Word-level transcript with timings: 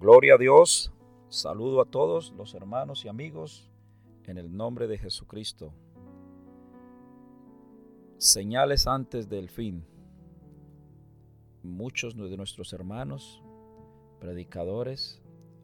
Gloria 0.00 0.34
a 0.34 0.38
Dios. 0.38 0.92
Saludo 1.28 1.80
a 1.80 1.84
todos 1.84 2.32
los 2.36 2.54
hermanos 2.54 3.04
y 3.04 3.08
amigos 3.08 3.68
en 4.26 4.38
el 4.38 4.56
nombre 4.56 4.86
de 4.86 4.96
Jesucristo. 4.96 5.72
Señales 8.16 8.86
antes 8.86 9.28
del 9.28 9.48
fin. 9.50 9.84
Muchos 11.64 12.14
de 12.16 12.36
nuestros 12.36 12.72
hermanos, 12.72 13.42
predicadores, 14.20 15.20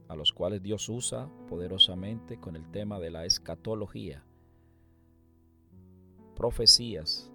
a 0.09 0.17
los 0.17 0.33
cuales 0.33 0.65
Dios 0.65 0.89
usa 0.89 1.29
poderosamente 1.49 2.41
con 2.41 2.57
el 2.57 2.69
tema 2.73 2.99
de 2.99 3.11
la 3.11 3.27
escatología, 3.27 4.25
profecías 6.35 7.31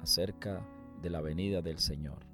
acerca 0.00 0.66
de 1.02 1.10
la 1.10 1.20
venida 1.20 1.60
del 1.60 1.78
Señor. 1.78 2.24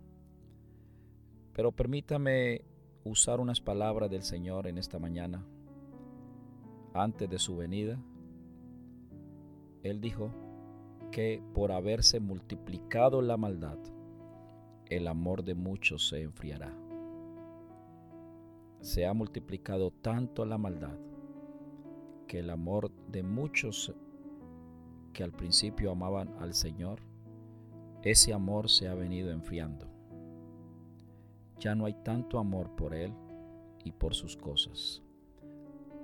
Pero 1.53 1.73
permítame 1.73 2.65
usar 3.05 3.39
unas 3.39 3.61
palabras 3.61 4.11
del 4.11 4.23
Señor 4.23 4.66
en 4.66 4.79
esta 4.79 4.98
mañana. 4.98 5.45
Antes 6.95 7.29
de 7.29 7.39
su 7.39 7.57
venida, 7.57 7.99
Él 9.82 10.00
dijo 10.00 10.31
que 11.11 11.43
por 11.53 11.71
haberse 11.71 12.18
multiplicado 12.18 13.21
la 13.21 13.36
maldad, 13.36 13.79
el 14.86 15.07
amor 15.07 15.45
de 15.45 15.54
muchos 15.54 16.09
se 16.09 16.22
enfriará. 16.22 16.75
Se 18.81 19.07
ha 19.07 19.12
multiplicado 19.12 19.90
tanto 19.90 20.45
la 20.45 20.59
maldad 20.59 20.98
que 22.26 22.39
el 22.40 22.50
amor 22.50 22.90
de 23.09 23.23
muchos 23.23 23.95
que 25.12 25.23
al 25.23 25.32
principio 25.32 25.90
amaban 25.90 26.34
al 26.40 26.54
Señor, 26.54 27.00
ese 28.03 28.32
amor 28.32 28.68
se 28.68 28.89
ha 28.89 28.95
venido 28.95 29.31
enfriando 29.31 29.93
ya 31.64 31.75
no 31.75 31.86
hay 31.86 31.95
tanto 31.95 32.39
amor 32.39 32.77
por 32.77 32.95
Él 32.95 33.14
y 33.84 33.91
por 33.91 34.14
sus 34.14 34.36
cosas. 34.36 35.03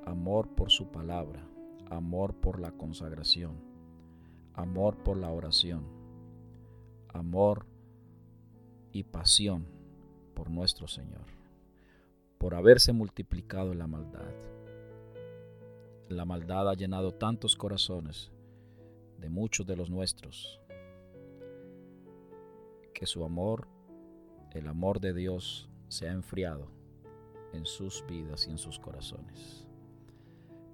Amor 0.07 0.49
por 0.49 0.71
su 0.71 0.91
palabra, 0.91 1.47
amor 1.91 2.35
por 2.35 2.59
la 2.59 2.73
consagración, 2.73 3.61
amor 4.55 4.97
por 5.03 5.19
la 5.19 5.29
oración, 5.29 5.85
amor 7.09 7.67
y 8.91 9.03
pasión 9.03 9.67
por 10.33 10.49
nuestro 10.49 10.89
Señor, 10.89 11.27
por 12.39 12.55
haberse 12.55 12.95
multiplicado 12.95 13.75
la 13.75 13.87
maldad. 13.87 14.33
La 16.09 16.25
maldad 16.25 16.71
ha 16.71 16.75
llenado 16.75 17.13
tantos 17.13 17.55
corazones 17.55 18.33
de 19.19 19.29
muchos 19.29 19.67
de 19.67 19.77
los 19.77 19.91
nuestros 19.91 20.59
que 22.95 23.05
su 23.05 23.23
amor 23.27 23.69
el 24.59 24.69
amor 24.69 25.01
de 25.01 25.15
Dios 25.15 25.69
se 25.89 26.09
ha 26.09 26.13
enfriado 26.13 26.69
en 27.53 27.67
sus 27.67 28.05
vidas 28.07 28.47
y 28.47 28.51
en 28.51 28.59
sus 28.59 28.79
corazones. 28.79 29.67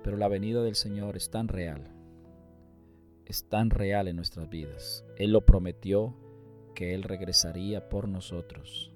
Pero 0.02 0.16
la 0.16 0.28
venida 0.28 0.62
del 0.62 0.76
Señor 0.76 1.16
es 1.16 1.30
tan 1.30 1.48
real, 1.48 1.90
es 3.24 3.48
tan 3.48 3.70
real 3.70 4.08
en 4.08 4.16
nuestras 4.16 4.48
vidas. 4.48 5.04
Él 5.16 5.32
lo 5.32 5.44
prometió 5.44 6.14
que 6.74 6.94
Él 6.94 7.02
regresaría 7.02 7.88
por 7.88 8.08
nosotros. 8.08 8.92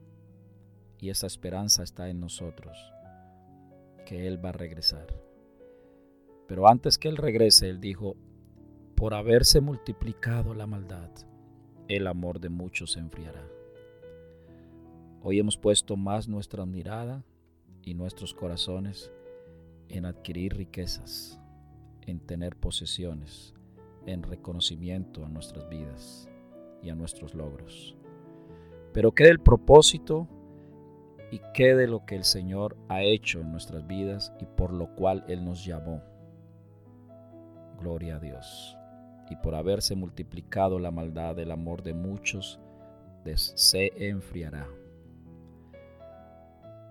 Y 0.99 1.11
esa 1.11 1.27
esperanza 1.27 1.83
está 1.83 2.11
en 2.11 2.21
nosotros, 2.21 2.79
que 4.07 4.27
Él 4.27 4.45
va 4.45 4.51
a 4.51 4.53
regresar. 4.53 5.07
Pero 6.47 6.69
antes 6.69 6.99
que 6.99 7.09
Él 7.09 7.17
regrese, 7.17 7.69
Él 7.71 7.81
dijo, 7.81 8.17
por 8.95 9.15
haberse 9.15 9.61
multiplicado 9.61 10.53
la 10.53 10.67
maldad, 10.67 11.11
el 11.89 12.07
amor 12.07 12.39
de 12.39 12.51
muchos 12.51 12.93
se 12.93 13.01
enfriará. 13.01 13.60
Hoy 15.23 15.39
hemos 15.39 15.59
puesto 15.59 15.99
más 15.99 16.29
nuestra 16.29 16.65
mirada 16.65 17.23
y 17.83 17.93
nuestros 17.93 18.33
corazones 18.33 19.13
en 19.91 20.07
adquirir 20.07 20.57
riquezas, 20.57 21.39
en 22.07 22.21
tener 22.21 22.57
posesiones, 22.57 23.53
en 24.07 24.23
reconocimiento 24.23 25.27
a 25.27 25.29
nuestras 25.29 25.69
vidas 25.69 26.27
y 26.83 26.89
a 26.89 26.95
nuestros 26.95 27.35
logros. 27.35 27.95
Pero 28.95 29.13
qué 29.13 29.25
del 29.25 29.41
propósito 29.41 30.27
y 31.31 31.41
qué 31.53 31.75
de 31.75 31.87
lo 31.87 32.07
que 32.07 32.17
el 32.17 32.25
Señor 32.25 32.79
ha 32.89 33.03
hecho 33.03 33.41
en 33.41 33.53
nuestras 33.53 33.87
vidas 33.87 34.33
y 34.41 34.47
por 34.47 34.73
lo 34.73 34.95
cual 34.95 35.25
Él 35.29 35.45
nos 35.45 35.67
llamó. 35.67 36.03
Gloria 37.79 38.17
a 38.17 38.21
Dios. 38.21 38.75
Y 39.29 39.37
por 39.37 39.55
haberse 39.55 39.95
multiplicado 39.95 40.79
la 40.79 40.91
maldad, 40.91 41.39
el 41.39 41.51
amor 41.51 41.83
de 41.83 41.93
muchos 41.93 42.59
se 43.55 43.93
enfriará. 44.09 44.67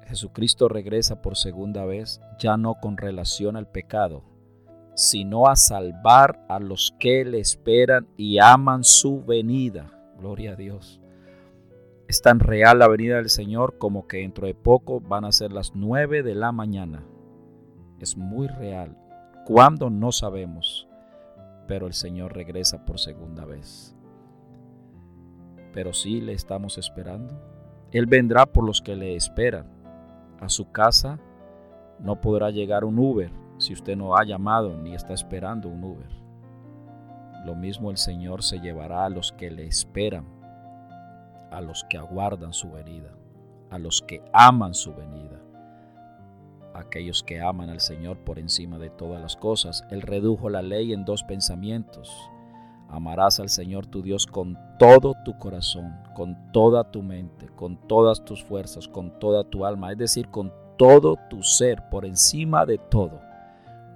Jesucristo 0.09 0.67
regresa 0.69 1.21
por 1.21 1.37
segunda 1.37 1.85
vez, 1.85 2.19
ya 2.39 2.57
no 2.57 2.73
con 2.81 2.97
relación 2.97 3.55
al 3.55 3.67
pecado, 3.67 4.23
sino 4.95 5.45
a 5.45 5.55
salvar 5.55 6.43
a 6.49 6.59
los 6.59 6.95
que 6.99 7.23
le 7.23 7.39
esperan 7.39 8.07
y 8.17 8.39
aman 8.39 8.83
su 8.83 9.23
venida. 9.23 9.93
Gloria 10.17 10.53
a 10.53 10.55
Dios. 10.55 10.99
Es 12.07 12.23
tan 12.23 12.39
real 12.39 12.79
la 12.79 12.87
venida 12.87 13.17
del 13.17 13.29
Señor 13.29 13.77
como 13.77 14.07
que 14.07 14.17
dentro 14.17 14.47
de 14.47 14.55
poco 14.55 14.99
van 14.99 15.25
a 15.25 15.31
ser 15.31 15.53
las 15.53 15.75
nueve 15.75 16.23
de 16.23 16.33
la 16.33 16.51
mañana. 16.51 17.03
Es 17.99 18.17
muy 18.17 18.47
real. 18.47 18.97
¿Cuándo? 19.45 19.91
No 19.91 20.11
sabemos. 20.11 20.87
Pero 21.67 21.85
el 21.85 21.93
Señor 21.93 22.33
regresa 22.33 22.83
por 22.83 22.97
segunda 22.97 23.45
vez. 23.45 23.95
Pero 25.71 25.93
sí 25.93 26.19
le 26.19 26.33
estamos 26.33 26.79
esperando. 26.79 27.39
Él 27.91 28.07
vendrá 28.07 28.47
por 28.47 28.63
los 28.63 28.81
que 28.81 28.95
le 28.95 29.15
esperan 29.15 29.78
a 30.39 30.49
su 30.49 30.71
casa, 30.71 31.19
no 31.99 32.21
podrá 32.21 32.49
llegar 32.49 32.85
un 32.85 32.97
Uber 32.97 33.31
si 33.57 33.73
usted 33.73 33.95
no 33.95 34.15
ha 34.15 34.23
llamado 34.23 34.77
ni 34.77 34.95
está 34.95 35.13
esperando 35.13 35.67
un 35.67 35.83
Uber. 35.83 36.09
Lo 37.45 37.55
mismo 37.55 37.91
el 37.91 37.97
Señor 37.97 38.43
se 38.43 38.59
llevará 38.59 39.05
a 39.05 39.09
los 39.09 39.31
que 39.31 39.49
le 39.51 39.65
esperan, 39.65 40.25
a 41.51 41.61
los 41.61 41.83
que 41.89 41.97
aguardan 41.97 42.53
su 42.53 42.71
venida, 42.71 43.13
a 43.69 43.79
los 43.79 44.01
que 44.01 44.21
aman 44.33 44.73
su 44.73 44.93
venida, 44.93 45.41
aquellos 46.73 47.23
que 47.23 47.41
aman 47.41 47.69
al 47.69 47.79
Señor 47.79 48.17
por 48.19 48.39
encima 48.39 48.77
de 48.77 48.89
todas 48.89 49.21
las 49.21 49.35
cosas. 49.35 49.85
Él 49.89 50.01
redujo 50.01 50.49
la 50.49 50.61
ley 50.61 50.93
en 50.93 51.05
dos 51.05 51.23
pensamientos. 51.23 52.13
Amarás 52.89 53.39
al 53.39 53.49
Señor 53.49 53.85
tu 53.85 54.01
Dios 54.01 54.25
con 54.25 54.57
todo 54.79 55.13
tu 55.23 55.37
corazón, 55.37 55.95
con 56.15 56.51
toda 56.51 56.89
tu 56.89 57.03
mente, 57.03 57.47
con 57.55 57.77
todas 57.87 58.25
tus 58.25 58.43
fuerzas, 58.43 58.87
con 58.87 59.19
toda 59.19 59.43
tu 59.43 59.63
alma, 59.65 59.91
es 59.91 59.97
decir, 59.97 60.29
con 60.29 60.51
todo 60.77 61.17
tu 61.29 61.43
ser, 61.43 61.87
por 61.89 62.05
encima 62.05 62.65
de 62.65 62.79
todo. 62.79 63.21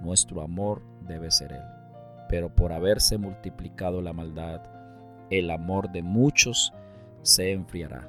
Nuestro 0.00 0.42
amor 0.42 0.82
debe 1.00 1.30
ser 1.30 1.52
Él. 1.52 1.62
Pero 2.28 2.54
por 2.54 2.72
haberse 2.72 3.18
multiplicado 3.18 4.00
la 4.00 4.12
maldad, 4.12 4.60
el 5.30 5.50
amor 5.50 5.90
de 5.90 6.02
muchos 6.02 6.72
se 7.22 7.52
enfriará. 7.52 8.08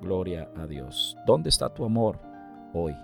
Gloria 0.00 0.48
a 0.56 0.66
Dios. 0.66 1.16
¿Dónde 1.26 1.50
está 1.50 1.72
tu 1.72 1.84
amor 1.84 2.18
hoy? 2.74 2.96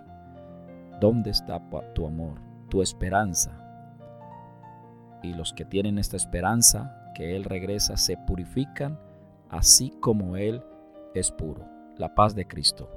¿Dónde 1.01 1.31
está 1.31 1.61
tu 1.95 2.07
amor, 2.07 2.41
tu 2.69 2.83
esperanza? 2.83 3.66
Y 5.27 5.35
los 5.35 5.53
que 5.53 5.65
tienen 5.65 5.99
esta 5.99 6.17
esperanza, 6.17 7.13
que 7.15 7.37
Él 7.37 7.45
regresa, 7.45 7.97
se 7.97 8.17
purifican 8.17 8.99
así 9.51 9.93
como 10.01 10.37
Él 10.37 10.63
es 11.15 11.31
puro. 11.31 11.69
La 11.97 12.15
paz 12.15 12.35
de 12.35 12.47
Cristo. 12.47 12.91